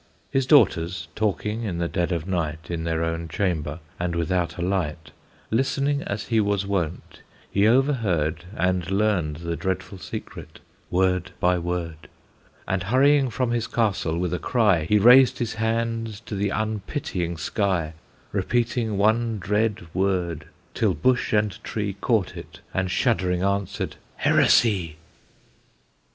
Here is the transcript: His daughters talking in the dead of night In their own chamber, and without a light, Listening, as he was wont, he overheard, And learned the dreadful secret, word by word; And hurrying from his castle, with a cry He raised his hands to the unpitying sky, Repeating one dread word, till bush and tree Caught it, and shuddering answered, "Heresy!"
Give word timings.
His 0.31 0.47
daughters 0.47 1.07
talking 1.13 1.61
in 1.61 1.77
the 1.77 1.87
dead 1.87 2.11
of 2.11 2.27
night 2.27 2.71
In 2.71 2.85
their 2.85 3.03
own 3.03 3.27
chamber, 3.27 3.79
and 3.99 4.15
without 4.15 4.57
a 4.57 4.63
light, 4.63 5.11
Listening, 5.51 6.01
as 6.01 6.29
he 6.29 6.39
was 6.39 6.65
wont, 6.65 7.21
he 7.51 7.67
overheard, 7.67 8.45
And 8.57 8.89
learned 8.89 9.35
the 9.43 9.55
dreadful 9.55 9.99
secret, 9.99 10.59
word 10.89 11.33
by 11.39 11.59
word; 11.59 12.07
And 12.67 12.81
hurrying 12.81 13.29
from 13.29 13.51
his 13.51 13.67
castle, 13.67 14.17
with 14.17 14.33
a 14.33 14.39
cry 14.39 14.85
He 14.85 14.97
raised 14.97 15.37
his 15.37 15.53
hands 15.53 16.19
to 16.21 16.33
the 16.33 16.49
unpitying 16.49 17.37
sky, 17.37 17.93
Repeating 18.31 18.97
one 18.97 19.37
dread 19.37 19.85
word, 19.93 20.47
till 20.73 20.95
bush 20.95 21.31
and 21.31 21.63
tree 21.63 21.93
Caught 22.01 22.35
it, 22.37 22.59
and 22.73 22.89
shuddering 22.89 23.43
answered, 23.43 23.97
"Heresy!" 24.15 24.95